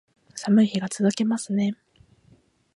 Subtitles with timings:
[0.33, 1.75] 寒い日が続きますね